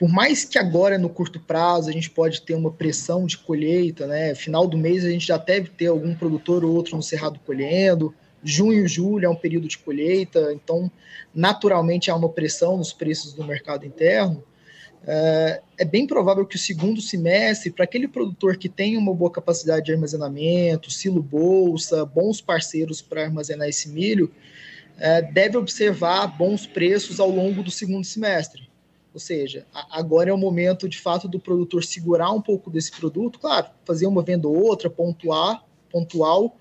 por 0.00 0.08
mais 0.08 0.44
que 0.44 0.58
agora 0.58 0.98
no 0.98 1.08
curto 1.08 1.38
prazo 1.38 1.88
a 1.88 1.92
gente 1.92 2.10
pode 2.10 2.42
ter 2.42 2.54
uma 2.54 2.72
pressão 2.72 3.26
de 3.26 3.38
colheita, 3.38 4.06
né? 4.06 4.34
Final 4.34 4.66
do 4.66 4.76
mês 4.76 5.04
a 5.04 5.10
gente 5.10 5.26
já 5.26 5.36
deve 5.36 5.68
ter 5.68 5.86
algum 5.86 6.14
produtor 6.14 6.64
ou 6.64 6.74
outro 6.74 6.96
no 6.96 7.02
cerrado 7.02 7.38
colhendo 7.46 8.12
junho, 8.42 8.88
julho 8.88 9.26
é 9.26 9.28
um 9.28 9.36
período 9.36 9.68
de 9.68 9.78
colheita, 9.78 10.52
então 10.52 10.90
naturalmente 11.34 12.10
há 12.10 12.16
uma 12.16 12.28
pressão 12.28 12.76
nos 12.76 12.92
preços 12.92 13.32
do 13.32 13.44
mercado 13.44 13.86
interno. 13.86 14.42
É, 15.06 15.62
é 15.78 15.84
bem 15.84 16.06
provável 16.06 16.44
que 16.44 16.56
o 16.56 16.58
segundo 16.58 17.00
semestre, 17.00 17.70
para 17.70 17.84
aquele 17.84 18.06
produtor 18.06 18.56
que 18.56 18.68
tem 18.68 18.96
uma 18.96 19.14
boa 19.14 19.30
capacidade 19.30 19.86
de 19.86 19.92
armazenamento, 19.92 20.90
silo 20.90 21.22
bolsa, 21.22 22.04
bons 22.04 22.40
parceiros 22.40 23.00
para 23.00 23.24
armazenar 23.24 23.68
esse 23.68 23.88
milho, 23.88 24.32
é, 24.98 25.22
deve 25.22 25.56
observar 25.56 26.26
bons 26.26 26.66
preços 26.66 27.18
ao 27.18 27.30
longo 27.30 27.62
do 27.62 27.70
segundo 27.70 28.04
semestre. 28.04 28.69
Ou 29.12 29.18
seja, 29.18 29.66
agora 29.90 30.30
é 30.30 30.32
o 30.32 30.38
momento 30.38 30.88
de 30.88 30.98
fato 30.98 31.26
do 31.26 31.40
produtor 31.40 31.82
segurar 31.82 32.30
um 32.30 32.40
pouco 32.40 32.70
desse 32.70 32.92
produto, 32.92 33.40
claro, 33.40 33.66
fazer 33.84 34.06
uma 34.06 34.22
venda 34.22 34.46
ou 34.46 34.62
outra, 34.62 34.88
pontuar, 34.88 35.64
pontual, 35.90 36.56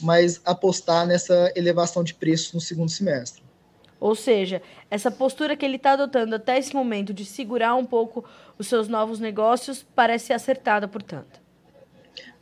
mas 0.00 0.40
apostar 0.44 1.06
nessa 1.06 1.52
elevação 1.54 2.02
de 2.02 2.14
preços 2.14 2.52
no 2.52 2.60
segundo 2.60 2.90
semestre. 2.90 3.42
Ou 4.00 4.16
seja, 4.16 4.60
essa 4.90 5.12
postura 5.12 5.56
que 5.56 5.64
ele 5.64 5.76
está 5.76 5.92
adotando 5.92 6.34
até 6.34 6.58
esse 6.58 6.74
momento 6.74 7.14
de 7.14 7.24
segurar 7.24 7.76
um 7.76 7.84
pouco 7.84 8.24
os 8.58 8.66
seus 8.66 8.88
novos 8.88 9.20
negócios 9.20 9.86
parece 9.94 10.32
acertada, 10.32 10.88
portanto. 10.88 11.40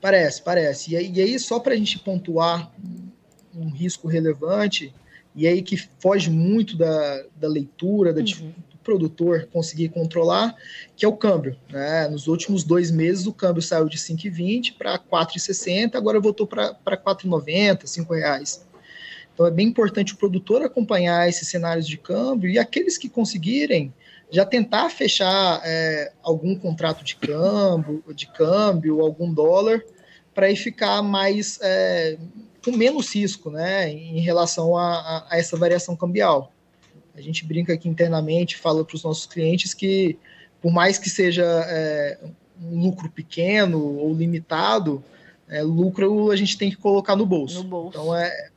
Parece, 0.01 0.41
parece. 0.41 0.93
E 0.95 1.21
aí, 1.21 1.39
só 1.39 1.61
para 1.61 1.75
a 1.75 1.77
gente 1.77 1.99
pontuar 1.99 2.73
um 3.55 3.69
risco 3.69 4.09
relevante, 4.09 4.95
e 5.37 5.47
aí 5.47 5.61
que 5.61 5.77
foge 5.77 6.31
muito 6.31 6.79
da, 6.79 7.25
da 7.37 7.47
leitura, 7.47 8.15
da, 8.15 8.21
uhum 8.21 8.53
produtor 8.91 9.49
conseguir 9.53 9.91
controlar, 9.91 10.53
que 10.97 11.05
é 11.05 11.09
o 11.09 11.17
câmbio. 11.17 11.57
Né? 11.71 12.09
Nos 12.09 12.27
últimos 12.27 12.65
dois 12.65 12.91
meses, 12.91 13.25
o 13.25 13.33
câmbio 13.33 13.63
saiu 13.63 13.89
de 13.89 13.97
5,20 13.97 14.75
para 14.77 14.99
4,60, 14.99 15.95
agora 15.95 16.19
voltou 16.19 16.45
para 16.45 16.75
4,90, 16.75 17.85
R$ 17.97 18.17
reais. 18.19 18.67
Então 19.33 19.47
é 19.47 19.51
bem 19.51 19.69
importante 19.69 20.13
o 20.13 20.17
produtor 20.17 20.63
acompanhar 20.63 21.29
esses 21.29 21.47
cenários 21.47 21.87
de 21.87 21.97
câmbio 21.97 22.51
e 22.51 22.59
aqueles 22.59 22.99
que 22.99 23.09
conseguirem 23.09 23.95
já 24.29 24.45
tentar 24.45 24.91
fechar 24.91 25.61
é, 25.65 26.13
algum 26.21 26.57
contrato 26.57 27.05
de 27.05 27.15
câmbio, 27.15 28.03
de 28.13 28.27
câmbio, 28.27 29.01
algum 29.01 29.33
dólar, 29.33 29.85
para 30.35 30.47
aí 30.47 30.57
ficar 30.57 31.01
mais 31.01 31.61
é, 31.63 32.19
com 32.65 32.73
menos 32.73 33.15
risco, 33.15 33.51
né, 33.51 33.89
em 33.89 34.21
relação 34.21 34.77
a, 34.77 34.95
a, 34.95 35.27
a 35.31 35.39
essa 35.39 35.57
variação 35.57 35.95
cambial. 35.95 36.53
A 37.15 37.21
gente 37.21 37.45
brinca 37.45 37.73
aqui 37.73 37.89
internamente, 37.89 38.57
fala 38.57 38.85
para 38.85 38.97
os 38.97 39.03
nossos 39.03 39.27
clientes 39.27 39.75
que, 39.75 40.19
por 40.61 40.73
mais 40.73 40.99
que 40.99 41.11
seja 41.11 41.45
é, 41.45 42.19
um 42.63 42.81
lucro 42.81 43.11
pequeno 43.11 43.83
ou 43.83 44.15
limitado, 44.15 45.03
é, 45.49 45.63
lucro 45.63 46.31
a 46.31 46.37
gente 46.37 46.57
tem 46.57 46.71
que 46.71 46.77
colocar 46.77 47.17
no 47.17 47.27
bolso. 47.27 47.63
No 47.63 47.69
bolso. 47.69 47.99
Então 47.99 48.15
é, 48.15 48.51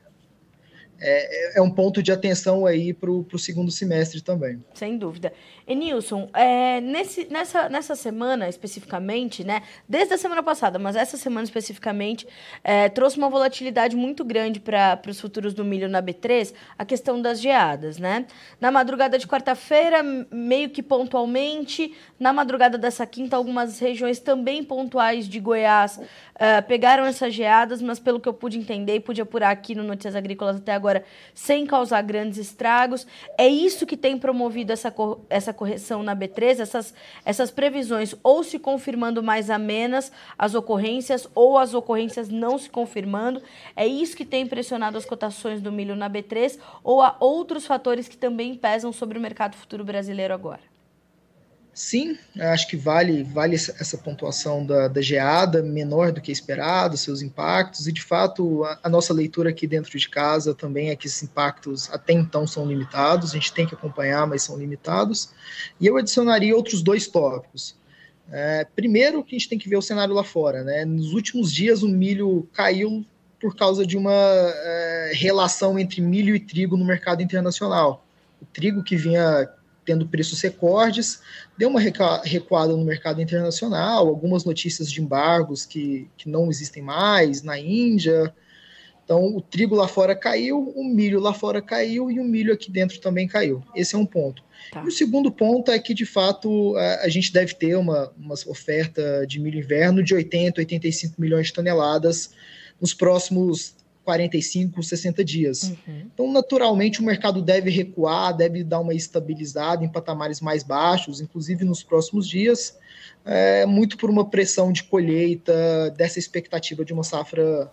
é, 1.04 1.58
é, 1.58 1.62
um 1.62 1.70
ponto 1.70 2.02
de 2.02 2.12
atenção 2.12 2.66
aí 2.66 2.94
para 2.94 3.12
o 3.12 3.38
segundo 3.38 3.70
semestre 3.70 4.22
também. 4.22 4.64
Sem 4.74 4.98
dúvida. 4.98 5.34
Enilson, 5.68 6.30
é, 6.34 6.80
nesse, 6.82 7.26
nessa, 7.30 7.70
nessa 7.70 7.96
semana 7.96 8.48
especificamente, 8.48 9.44
né, 9.44 9.64
desde 9.88 10.14
a 10.14 10.18
semana 10.18 10.44
passada, 10.44 10.78
mas 10.78 10.96
essa 10.96 11.18
semana 11.18 11.44
especificamente, 11.44 12.28
é, 12.64 12.90
trouxe 12.90 13.18
uma 13.18 13.30
volatilidade 13.30 13.96
muito 13.96 14.24
grande 14.24 14.60
para 14.60 15.00
os 15.08 15.20
futuros 15.20 15.54
do 15.54 15.64
milho 15.64 15.88
na 15.90 16.02
B3, 16.02 16.54
a 16.78 16.86
questão 16.86 17.22
das 17.22 17.40
geadas. 17.40 17.98
Né? 17.98 18.26
Na 18.60 18.72
madrugada 18.72 19.18
de 19.18 19.28
quarta-feira, 19.28 20.04
meio 20.32 20.70
que 20.70 20.84
pontualmente, 20.84 21.94
na 22.20 22.34
madrugada 22.34 22.78
dessa 22.78 23.06
quinta, 23.06 23.36
algumas 23.36 23.80
regiões 23.80 24.20
também 24.20 24.64
pontuais 24.64 25.28
de 25.28 25.40
Goiás 25.40 25.98
uh, 25.98 26.68
pegaram 26.68 27.06
essas 27.06 27.34
geadas, 27.34 27.82
mas 27.82 28.00
pelo 28.00 28.20
que 28.20 28.28
eu 28.28 28.34
pude 28.34 28.58
entender 28.58 28.96
e 28.96 29.00
pude 29.00 29.22
apurar 29.22 29.52
aqui 29.52 29.76
no 29.76 29.84
Notícias 29.84 30.16
Agrícolas 30.16 30.58
até 30.58 30.74
agora, 30.74 30.93
agora 30.94 31.06
sem 31.34 31.66
causar 31.66 32.02
grandes 32.04 32.38
estragos. 32.38 33.08
É 33.38 33.48
isso 33.48 33.86
que 33.86 33.98
tem 33.98 34.18
promovido 34.18 34.72
essa, 34.72 34.94
essa 35.30 35.54
correção 35.54 36.04
na 36.04 36.16
B3, 36.16 36.60
essas, 36.60 36.94
essas 37.26 37.50
previsões 37.50 38.14
ou 38.24 38.44
se 38.44 38.60
confirmando 38.60 39.24
mais 39.24 39.50
amenas 39.50 40.12
as 40.38 40.54
ocorrências 40.54 41.28
ou 41.34 41.58
as 41.58 41.74
ocorrências 41.74 42.30
não 42.30 42.58
se 42.58 42.70
confirmando. 42.70 43.42
É 43.76 43.88
isso 43.88 44.16
que 44.16 44.26
tem 44.26 44.46
pressionado 44.46 44.98
as 44.98 45.06
cotações 45.06 45.62
do 45.62 45.72
milho 45.72 45.96
na 45.96 46.10
B3 46.10 46.60
ou 46.84 47.02
há 47.02 47.16
outros 47.20 47.66
fatores 47.66 48.08
que 48.08 48.18
também 48.18 48.56
pesam 48.56 48.92
sobre 48.92 49.18
o 49.18 49.22
mercado 49.22 49.56
futuro 49.56 49.84
brasileiro 49.84 50.34
agora? 50.34 50.73
Sim, 51.74 52.20
acho 52.40 52.68
que 52.68 52.78
vale, 52.78 53.24
vale 53.24 53.56
essa 53.56 53.98
pontuação 53.98 54.64
da, 54.64 54.88
da 54.88 55.02
geada, 55.02 55.64
menor 55.64 56.12
do 56.12 56.22
que 56.22 56.32
esperado, 56.32 56.96
seus 56.96 57.24
impactos, 57.24 57.88
e 57.88 57.92
de 57.92 58.02
fato 58.02 58.64
a, 58.64 58.80
a, 58.84 58.90
nossa 58.90 59.12
leitura 59.12 59.50
aqui 59.50 59.66
dentro 59.66 59.98
de 59.98 60.08
casa 60.08 60.54
também 60.54 60.92
é 60.92 60.96
que 60.96 61.08
esses 61.08 61.24
impactos 61.24 61.90
até 61.92 62.14
então 62.14 62.46
são 62.46 62.68
limitados, 62.68 63.32
a 63.32 63.34
gente 63.34 63.52
tem 63.52 63.66
que 63.66 63.74
acompanhar, 63.74 64.28
mas 64.28 64.44
são 64.44 64.56
limitados. 64.56 65.32
E 65.82 65.88
eu 65.88 65.98
adicionaria 65.98 66.56
outros 66.56 66.84
dois 66.84 67.08
tópicos. 67.08 67.76
É, 68.32 68.68
primeiro, 68.76 69.24
que 69.24 69.36
a 69.36 69.40
gente 69.40 69.50
tem 69.50 69.58
que 69.58 69.68
ver 69.68 69.78
o 69.78 69.82
cenário 69.82 70.14
lá 70.14 70.24
fora. 70.24 70.64
Né? 70.64 70.86
Nos 70.86 71.14
últimos 71.14 71.52
dias, 71.52 71.82
o 71.82 71.90
milho 71.90 72.48
caiu 72.54 73.04
por 73.40 73.56
causa 73.56 73.86
de 73.86 73.98
uma 73.98 74.14
é, 74.14 75.12
relação 75.16 75.78
entre 75.80 76.02
milho 76.02 76.36
e 76.36 76.40
trigo 76.40 76.78
no 76.78 76.86
mercado 76.86 77.24
internacional. 77.24 78.06
O 78.40 78.46
trigo 78.46 78.84
que 78.84 78.96
vinha 78.96 79.50
tendo 79.86 80.08
preços 80.08 80.42
recordes, 80.42 81.22
deu 81.58 81.70
uma 81.70 81.80
recuada 81.80 82.76
no 82.76 82.84
mercado 82.84 83.22
internacional, 83.22 84.08
algumas 84.08 84.46
notícias 84.46 84.92
de 84.92 85.02
embargos 85.02 85.66
que, 85.66 86.08
que 86.18 86.30
não 86.30 86.50
existem 86.50 86.82
mais 86.82 87.42
na 87.42 87.60
Índia. 87.60 88.34
Então, 89.04 89.36
o 89.36 89.42
trigo 89.42 89.76
lá 89.76 89.88
fora 89.88 90.16
caiu, 90.16 90.72
o 90.76 90.84
milho 90.84 91.20
lá 91.20 91.34
fora 91.34 91.62
caiu 91.62 92.10
e 92.10 92.20
o 92.20 92.24
milho 92.24 92.54
aqui 92.54 92.72
dentro 92.72 93.00
também 93.00 93.28
caiu. 93.28 93.62
Esse 93.76 93.96
é 93.96 93.98
um 93.98 94.06
ponto. 94.06 94.44
Tá. 94.72 94.82
E 94.84 94.88
o 94.88 94.92
segundo 94.92 95.32
ponto 95.32 95.72
é 95.72 95.78
que, 95.78 95.94
de 95.94 96.06
fato, 96.06 96.76
a, 96.78 97.02
a 97.04 97.10
gente 97.10 97.34
deve 97.34 97.54
ter 97.54 97.76
uma, 97.76 98.12
uma 98.18 98.36
oferta 98.48 99.26
de 99.28 99.40
milho 99.40 99.60
inverno 99.60 100.02
de 100.02 100.16
80, 100.16 100.62
85 100.62 101.20
milhões 101.20 101.48
de 101.48 101.54
toneladas 101.54 102.32
nos 102.80 102.94
próximos 102.94 103.76
45, 104.04 104.84
60 104.84 105.24
dias. 105.24 105.64
Uhum. 105.64 106.08
Então, 106.14 106.32
naturalmente, 106.32 107.00
o 107.00 107.04
mercado 107.04 107.42
deve 107.42 107.70
recuar, 107.70 108.36
deve 108.36 108.64
dar 108.64 108.80
uma 108.80 108.94
estabilizada 108.94 109.84
em 109.84 109.90
patamares 109.90 110.42
mais 110.42 110.64
baixos, 110.64 111.22
inclusive 111.22 111.64
nos 111.64 111.84
próximos 111.84 112.28
dias, 112.28 112.78
é, 113.26 113.66
muito 113.66 113.98
por 113.98 114.10
uma 114.10 114.30
pressão 114.30 114.72
de 114.72 114.84
colheita, 114.84 115.90
dessa 115.98 116.20
expectativa 116.20 116.84
de 116.84 116.94
uma 116.94 117.04
safra 117.04 117.72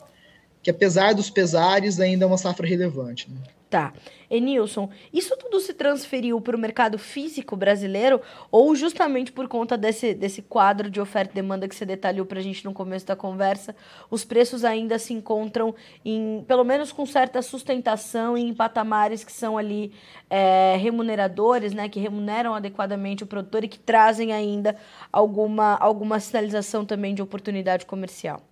que, 0.62 0.70
apesar 0.70 1.14
dos 1.14 1.30
pesares, 1.30 1.98
ainda 1.98 2.24
é 2.24 2.26
uma 2.26 2.38
safra 2.38 2.66
relevante. 2.66 3.30
Né? 3.30 3.40
Tá. 3.70 3.92
Enilson, 4.28 4.90
isso 5.12 5.36
tudo 5.36 5.60
se 5.60 5.72
transferiu 5.72 6.40
para 6.40 6.56
o 6.56 6.58
mercado 6.58 6.98
físico 6.98 7.54
brasileiro 7.54 8.20
ou 8.50 8.74
justamente 8.74 9.30
por 9.30 9.46
conta 9.46 9.78
desse, 9.78 10.12
desse 10.12 10.42
quadro 10.42 10.90
de 10.90 11.00
oferta 11.00 11.30
e 11.30 11.34
demanda 11.36 11.68
que 11.68 11.74
você 11.76 11.86
detalhou 11.86 12.26
para 12.26 12.40
a 12.40 12.42
gente 12.42 12.64
no 12.64 12.72
começo 12.72 13.06
da 13.06 13.14
conversa, 13.14 13.76
os 14.10 14.24
preços 14.24 14.64
ainda 14.64 14.98
se 14.98 15.12
encontram 15.12 15.72
em, 16.04 16.44
pelo 16.48 16.64
menos 16.64 16.90
com 16.90 17.06
certa 17.06 17.40
sustentação 17.42 18.36
em 18.36 18.52
patamares 18.52 19.22
que 19.22 19.32
são 19.32 19.56
ali 19.56 19.92
é, 20.28 20.76
remuneradores, 20.76 21.72
né, 21.72 21.88
que 21.88 22.00
remuneram 22.00 22.52
adequadamente 22.52 23.22
o 23.22 23.26
produtor 23.26 23.62
e 23.62 23.68
que 23.68 23.78
trazem 23.78 24.32
ainda 24.32 24.76
alguma, 25.12 25.76
alguma 25.76 26.18
sinalização 26.18 26.84
também 26.84 27.14
de 27.14 27.22
oportunidade 27.22 27.86
comercial? 27.86 28.49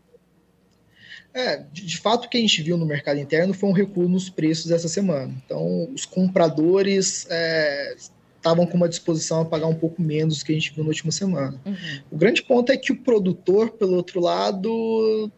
É, 1.38 1.64
de, 1.72 1.86
de, 1.86 1.96
fato, 1.98 2.24
o 2.24 2.28
que 2.28 2.36
a 2.36 2.40
gente 2.40 2.60
viu 2.62 2.76
no 2.76 2.84
mercado 2.84 3.20
interno 3.20 3.54
foi 3.54 3.68
um 3.68 3.72
recuo 3.72 4.08
nos 4.08 4.28
preços 4.28 4.72
essa 4.72 4.88
semana. 4.88 5.32
Então, 5.44 5.88
os 5.94 6.04
compradores 6.04 7.28
é, 7.30 7.94
estavam 8.36 8.66
com 8.66 8.76
uma 8.76 8.88
disposição 8.88 9.42
a 9.42 9.44
pagar 9.44 9.68
um 9.68 9.74
pouco 9.74 10.02
menos 10.02 10.40
do 10.40 10.44
que 10.44 10.50
a 10.50 10.54
gente 10.56 10.74
viu 10.74 10.82
na 10.82 10.88
última 10.88 11.12
semana. 11.12 11.60
Uhum. 11.64 11.76
O 12.10 12.16
grande 12.16 12.42
ponto 12.42 12.72
é 12.72 12.76
que 12.76 12.90
o 12.90 12.96
produtor, 12.96 13.70
pelo 13.70 13.94
outro 13.94 14.20
lado, 14.20 15.30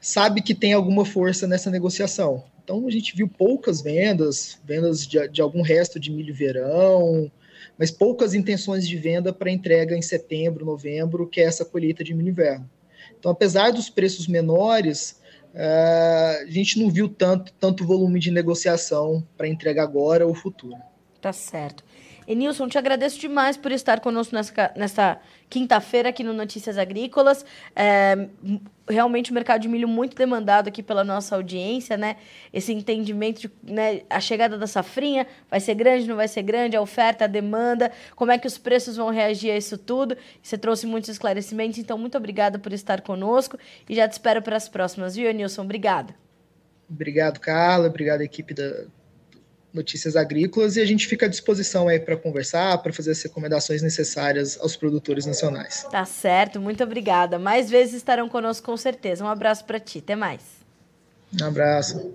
sabe 0.00 0.42
que 0.42 0.54
tem 0.54 0.74
alguma 0.74 1.04
força 1.04 1.44
nessa 1.44 1.72
negociação. 1.72 2.44
Então 2.62 2.86
a 2.86 2.90
gente 2.92 3.16
viu 3.16 3.26
poucas 3.26 3.82
vendas, 3.82 4.60
vendas 4.64 5.04
de, 5.04 5.26
de 5.26 5.42
algum 5.42 5.60
resto 5.60 5.98
de 5.98 6.12
milho 6.12 6.32
verão, 6.32 7.28
mas 7.76 7.90
poucas 7.90 8.32
intenções 8.32 8.86
de 8.86 8.96
venda 8.96 9.32
para 9.32 9.50
entrega 9.50 9.96
em 9.96 10.02
setembro, 10.02 10.64
novembro, 10.64 11.26
que 11.26 11.40
é 11.40 11.44
essa 11.44 11.64
colheita 11.64 12.04
de 12.04 12.14
milho 12.14 12.28
inverno. 12.28 12.70
Então, 13.18 13.32
apesar 13.32 13.72
dos 13.72 13.90
preços 13.90 14.28
menores, 14.28 15.20
a 15.54 16.44
gente 16.48 16.78
não 16.80 16.90
viu 16.90 17.08
tanto, 17.08 17.52
tanto 17.54 17.86
volume 17.86 18.18
de 18.18 18.30
negociação 18.30 19.26
para 19.36 19.48
entrega 19.48 19.82
agora 19.82 20.26
ou 20.26 20.34
futuro. 20.34 20.76
Tá 21.20 21.32
certo. 21.32 21.84
Enilson, 22.26 22.68
te 22.68 22.78
agradeço 22.78 23.18
demais 23.18 23.56
por 23.56 23.72
estar 23.72 24.00
conosco 24.00 24.34
nessa, 24.34 24.72
nessa 24.76 25.20
quinta-feira 25.48 26.08
aqui 26.08 26.22
no 26.22 26.32
Notícias 26.32 26.78
Agrícolas. 26.78 27.44
É, 27.74 28.28
realmente 28.88 29.30
o 29.30 29.34
mercado 29.34 29.62
de 29.62 29.68
milho 29.68 29.88
muito 29.88 30.16
demandado 30.16 30.68
aqui 30.68 30.82
pela 30.82 31.04
nossa 31.04 31.34
audiência, 31.36 31.96
né? 31.96 32.16
Esse 32.52 32.72
entendimento 32.72 33.42
de 33.42 33.50
né, 33.62 34.02
a 34.08 34.20
chegada 34.20 34.56
da 34.58 34.66
safrinha, 34.66 35.26
vai 35.50 35.60
ser 35.60 35.74
grande, 35.74 36.08
não 36.08 36.16
vai 36.16 36.28
ser 36.28 36.42
grande, 36.42 36.76
a 36.76 36.80
oferta, 36.80 37.24
a 37.24 37.28
demanda, 37.28 37.90
como 38.16 38.32
é 38.32 38.38
que 38.38 38.46
os 38.46 38.58
preços 38.58 38.96
vão 38.96 39.10
reagir 39.10 39.50
a 39.50 39.56
isso 39.56 39.76
tudo. 39.76 40.16
Você 40.42 40.56
trouxe 40.56 40.86
muitos 40.86 41.10
esclarecimentos, 41.10 41.78
então 41.78 41.98
muito 41.98 42.16
obrigada 42.16 42.58
por 42.58 42.72
estar 42.72 43.00
conosco 43.00 43.58
e 43.88 43.94
já 43.94 44.08
te 44.08 44.12
espero 44.12 44.42
para 44.42 44.56
as 44.56 44.68
próximas, 44.68 45.14
viu, 45.16 45.28
Enilson? 45.28 45.62
Obrigada. 45.62 46.14
Obrigado, 46.88 47.40
Carla. 47.40 47.88
Obrigado, 47.88 48.20
equipe 48.20 48.52
da, 48.52 48.84
Notícias 49.72 50.16
Agrícolas 50.16 50.76
e 50.76 50.80
a 50.80 50.84
gente 50.84 51.06
fica 51.06 51.26
à 51.26 51.28
disposição 51.28 51.88
aí 51.88 51.98
para 51.98 52.16
conversar, 52.16 52.78
para 52.78 52.92
fazer 52.92 53.12
as 53.12 53.22
recomendações 53.22 53.82
necessárias 53.82 54.58
aos 54.60 54.76
produtores 54.76 55.26
nacionais. 55.26 55.86
Tá 55.90 56.04
certo, 56.04 56.60
muito 56.60 56.84
obrigada. 56.84 57.38
Mais 57.38 57.70
vezes 57.70 57.94
estarão 57.94 58.28
conosco 58.28 58.66
com 58.66 58.76
certeza. 58.76 59.24
Um 59.24 59.28
abraço 59.28 59.64
para 59.64 59.80
ti, 59.80 59.98
até 59.98 60.14
mais. 60.14 60.42
Um 61.40 61.44
abraço. 61.46 62.12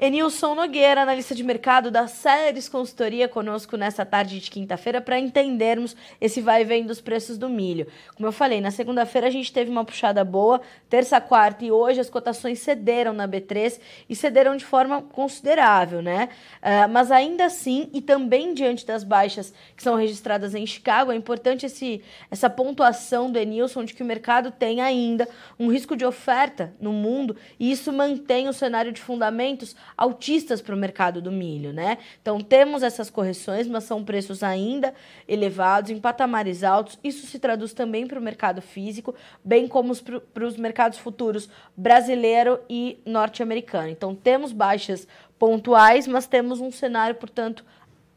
Enilson 0.00 0.54
Nogueira, 0.54 1.02
analista 1.02 1.34
de 1.34 1.42
mercado 1.42 1.90
da 1.90 2.06
Séries 2.06 2.68
Consultoria, 2.68 3.26
conosco 3.26 3.76
nessa 3.76 4.06
tarde 4.06 4.38
de 4.38 4.48
quinta-feira 4.48 5.00
para 5.00 5.18
entendermos 5.18 5.96
esse 6.20 6.40
vai 6.40 6.62
e 6.62 6.64
vem 6.64 6.86
dos 6.86 7.00
preços 7.00 7.36
do 7.36 7.48
milho. 7.48 7.88
Como 8.14 8.28
eu 8.28 8.30
falei, 8.30 8.60
na 8.60 8.70
segunda-feira 8.70 9.26
a 9.26 9.30
gente 9.30 9.52
teve 9.52 9.72
uma 9.72 9.84
puxada 9.84 10.24
boa, 10.24 10.60
terça, 10.88 11.20
quarta 11.20 11.64
e 11.64 11.72
hoje 11.72 11.98
as 11.98 12.08
cotações 12.08 12.60
cederam 12.60 13.12
na 13.12 13.26
B3 13.26 13.80
e 14.08 14.14
cederam 14.14 14.56
de 14.56 14.64
forma 14.64 15.02
considerável, 15.02 16.00
né? 16.00 16.28
Uh, 16.62 16.88
mas 16.88 17.10
ainda 17.10 17.46
assim, 17.46 17.90
e 17.92 18.00
também 18.00 18.54
diante 18.54 18.86
das 18.86 19.02
baixas 19.02 19.52
que 19.76 19.82
são 19.82 19.96
registradas 19.96 20.54
em 20.54 20.64
Chicago, 20.64 21.10
é 21.10 21.16
importante 21.16 21.66
esse, 21.66 22.00
essa 22.30 22.48
pontuação 22.48 23.32
do 23.32 23.36
Enilson 23.36 23.84
de 23.84 23.94
que 23.94 24.04
o 24.04 24.06
mercado 24.06 24.52
tem 24.52 24.80
ainda 24.80 25.28
um 25.58 25.72
risco 25.72 25.96
de 25.96 26.04
oferta 26.04 26.72
no 26.80 26.92
mundo 26.92 27.34
e 27.58 27.72
isso 27.72 27.92
mantém 27.92 28.48
o 28.48 28.52
cenário 28.52 28.92
de 28.92 29.00
fundamentos 29.00 29.74
altistas 29.96 30.60
para 30.60 30.74
o 30.74 30.78
mercado 30.78 31.20
do 31.20 31.30
milho, 31.30 31.72
né? 31.72 31.98
Então 32.20 32.40
temos 32.40 32.82
essas 32.82 33.10
correções, 33.10 33.66
mas 33.66 33.84
são 33.84 34.04
preços 34.04 34.42
ainda 34.42 34.94
elevados, 35.26 35.90
em 35.90 36.00
patamares 36.00 36.62
altos. 36.62 36.98
Isso 37.02 37.26
se 37.26 37.38
traduz 37.38 37.72
também 37.72 38.06
para 38.06 38.18
o 38.18 38.22
mercado 38.22 38.60
físico, 38.60 39.14
bem 39.44 39.66
como 39.68 39.94
para 39.96 40.44
os 40.44 40.56
mercados 40.56 40.98
futuros 40.98 41.48
brasileiro 41.76 42.60
e 42.68 43.00
norte-americano. 43.04 43.88
Então 43.88 44.14
temos 44.14 44.52
baixas 44.52 45.06
pontuais, 45.38 46.06
mas 46.06 46.26
temos 46.26 46.60
um 46.60 46.70
cenário, 46.70 47.14
portanto, 47.14 47.64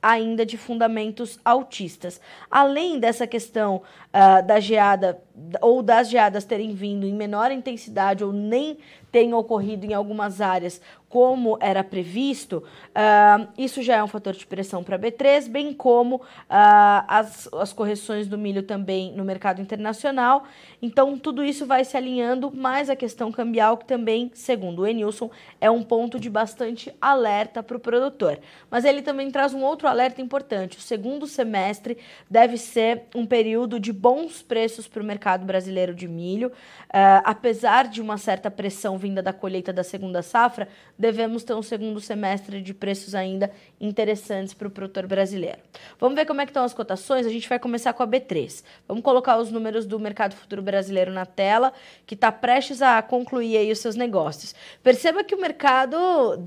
ainda 0.02 0.46
de 0.46 0.58
fundamentos 0.58 1.40
altistas. 1.46 2.20
Além 2.50 3.00
dessa 3.00 3.28
questão 3.28 3.78
uh, 3.78 4.46
da 4.46 4.60
geada 4.60 5.22
ou 5.62 5.82
das 5.82 6.10
geadas 6.10 6.46
terem 6.46 6.74
vindo 6.74 7.06
em 7.06 7.14
menor 7.14 7.52
intensidade 7.52 8.24
ou 8.24 8.32
nem 8.32 8.78
tenham 9.12 9.38
ocorrido 9.38 9.86
em 9.86 9.94
algumas 9.94 10.40
áreas 10.40 10.82
como 11.12 11.58
era 11.60 11.84
previsto, 11.84 12.64
uh, 12.96 13.46
isso 13.58 13.82
já 13.82 13.98
é 13.98 14.04
um 14.04 14.08
fator 14.08 14.34
de 14.34 14.48
pressão 14.48 14.82
para 14.82 14.96
a 14.96 15.00
B3, 15.00 15.50
bem 15.50 15.74
como 15.74 16.16
uh, 16.16 16.22
as, 16.50 17.50
as 17.54 17.74
correções 17.74 18.28
do 18.28 18.38
milho 18.38 18.64
também 18.64 19.12
no 19.12 19.26
mercado 19.26 19.62
internacional. 19.62 20.46
Então, 20.82 21.20
tudo 21.20 21.44
isso 21.44 21.66
vai 21.66 21.84
se 21.84 21.98
alinhando, 21.98 22.50
mais 22.50 22.90
a 22.90 22.96
questão 22.96 23.30
cambial, 23.30 23.76
que 23.76 23.84
também, 23.84 24.32
segundo 24.34 24.84
o 24.84 24.88
Enilson, 24.88 25.30
é 25.60 25.70
um 25.70 25.84
ponto 25.84 26.18
de 26.18 26.30
bastante 26.30 26.96
alerta 27.02 27.62
para 27.62 27.76
o 27.76 27.80
produtor. 27.80 28.40
Mas 28.70 28.86
ele 28.86 29.02
também 29.02 29.30
traz 29.30 29.54
um 29.54 29.64
outro 29.64 29.90
alerta 29.90 30.22
importante: 30.22 30.78
o 30.78 30.82
segundo 30.82 31.28
semestre 31.28 31.98
deve 32.30 32.56
ser 32.56 33.04
um 33.14 33.26
período 33.26 33.82
de 33.82 33.92
bons 33.92 34.42
preços 34.42 34.88
para 34.88 35.04
o 35.04 35.06
mercado 35.06 35.31
brasileiro 35.40 35.94
de 35.94 36.08
milho, 36.08 36.50
uh, 36.50 37.22
apesar 37.24 37.88
de 37.88 38.02
uma 38.02 38.18
certa 38.18 38.52
pressão 38.52 38.98
vinda 38.98 39.22
da 39.22 39.34
colheita 39.34 39.72
da 39.72 39.84
segunda 39.84 40.22
safra 40.22 40.68
devemos 41.02 41.44
ter 41.44 41.56
um 41.56 41.64
segundo 41.64 42.00
semestre 42.00 42.62
de 42.62 42.74
preços 42.74 43.16
ainda 43.16 43.52
interessantes 43.80 44.54
para 44.54 44.68
o 44.68 44.72
produtor 44.72 45.08
brasileiro. 45.08 45.58
Vamos 46.00 46.16
ver 46.16 46.26
como 46.26 46.42
é 46.42 46.46
que 46.46 46.52
estão 46.52 46.64
as 46.64 46.74
cotações? 46.74 47.26
A 47.26 47.30
gente 47.30 47.50
vai 47.50 47.58
começar 47.58 47.92
com 47.94 48.04
a 48.04 48.08
B3. 48.08 48.64
Vamos 48.88 49.04
colocar 49.04 49.38
os 49.38 49.52
números 49.52 49.86
do 49.86 50.00
mercado 50.00 50.36
futuro 50.36 50.62
brasileiro 50.62 51.12
na 51.12 51.26
tela, 51.26 51.74
que 52.06 52.14
está 52.14 52.32
prestes 52.32 52.82
a 52.82 53.02
concluir 53.02 53.58
aí 53.58 53.72
os 53.72 53.80
seus 53.80 53.96
negócios. 53.96 54.54
Perceba 54.84 55.24
que 55.24 55.34
o 55.34 55.42
mercado 55.42 55.98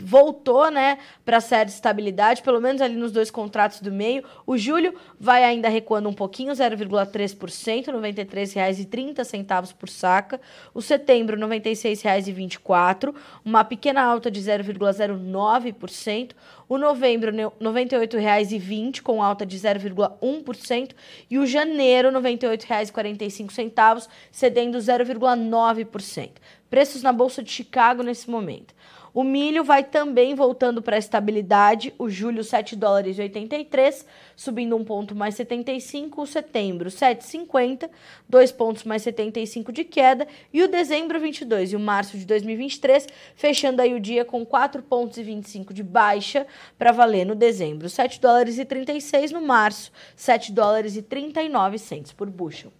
voltou 0.00 0.70
né, 0.70 0.98
para 1.24 1.38
a 1.38 1.40
série 1.40 1.66
de 1.66 1.74
estabilidade, 1.74 2.42
pelo 2.42 2.60
menos 2.60 2.80
ali 2.80 2.94
nos 2.94 3.10
dois 3.10 3.30
contratos 3.30 3.80
do 3.80 3.90
meio. 3.90 4.22
O 4.46 4.56
julho 4.56 4.94
vai 5.18 5.42
ainda 5.42 5.68
recuando 5.68 6.08
um 6.08 6.14
pouquinho, 6.14 6.52
0,3%, 6.52 7.86
R$ 7.86 8.63
93,30 8.72 9.74
por 9.74 9.88
saca. 9.88 10.40
O 10.72 10.80
setembro, 10.80 11.36
R$ 11.36 11.42
96,24, 11.42 13.14
uma 13.44 13.64
pequena 13.64 14.02
alta 14.02 14.30
de 14.30 14.40
0,09%. 14.40 16.32
O 16.68 16.78
novembro, 16.78 17.30
R$ 17.30 17.50
98,20, 17.60 19.02
com 19.02 19.22
alta 19.22 19.44
de 19.44 19.58
0,1%. 19.58 20.92
E 21.30 21.38
o 21.38 21.46
janeiro, 21.46 22.10
R$ 22.10 22.16
98,45, 22.16 24.08
cedendo 24.30 24.78
0,9%. 24.78 26.30
Preços 26.70 27.02
na 27.02 27.12
Bolsa 27.12 27.42
de 27.42 27.50
Chicago 27.50 28.02
nesse 28.02 28.28
momento. 28.28 28.74
O 29.14 29.22
milho 29.22 29.62
vai 29.62 29.84
também 29.84 30.34
voltando 30.34 30.82
para 30.82 30.96
a 30.96 30.98
estabilidade, 30.98 31.94
o 31.96 32.10
julho 32.10 32.42
7 32.42 32.74
dólares 32.74 33.16
e 33.16 33.22
83, 33.22 34.04
subindo 34.34 34.74
um 34.74 34.84
ponto 34.84 35.14
mais 35.14 35.36
75, 35.36 36.20
o 36.20 36.26
setembro 36.26 36.90
7,50, 36.90 37.88
dois 38.28 38.50
pontos 38.50 38.82
mais 38.82 39.02
75 39.02 39.70
de 39.70 39.84
queda, 39.84 40.26
e 40.52 40.64
o 40.64 40.68
dezembro 40.68 41.20
22 41.20 41.72
e 41.72 41.76
o 41.76 41.80
março 41.80 42.18
de 42.18 42.24
2023, 42.24 43.06
fechando 43.36 43.80
aí 43.80 43.94
o 43.94 44.00
dia 44.00 44.24
com 44.24 44.44
4 44.44 44.82
pontos 44.82 45.16
e 45.16 45.22
25 45.22 45.72
de 45.72 45.84
baixa 45.84 46.44
para 46.76 46.90
valer 46.90 47.24
no 47.24 47.36
dezembro, 47.36 47.88
7 47.88 48.20
dólares 48.20 48.58
e 48.58 48.64
36 48.64 49.30
no 49.30 49.40
março, 49.40 49.92
7 50.16 50.50
dólares 50.50 50.96
e 50.96 51.02
39 51.02 51.78
centos 51.78 52.12
por 52.12 52.28
bushel. 52.28 52.72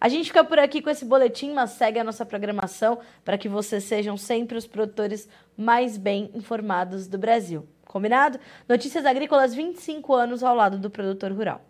A 0.00 0.08
gente 0.08 0.26
fica 0.26 0.42
por 0.42 0.58
aqui 0.58 0.80
com 0.80 0.88
esse 0.88 1.04
boletim, 1.04 1.52
mas 1.52 1.70
segue 1.70 1.98
a 1.98 2.04
nossa 2.04 2.24
programação 2.24 2.98
para 3.24 3.36
que 3.36 3.48
vocês 3.48 3.84
sejam 3.84 4.16
sempre 4.16 4.56
os 4.56 4.66
produtores 4.66 5.28
mais 5.56 5.98
bem 5.98 6.30
informados 6.32 7.06
do 7.06 7.18
Brasil. 7.18 7.68
Combinado? 7.84 8.38
Notícias 8.68 9.04
Agrícolas 9.04 9.54
25 9.54 10.14
anos 10.14 10.42
ao 10.42 10.54
lado 10.54 10.78
do 10.78 10.88
produtor 10.88 11.32
rural. 11.32 11.69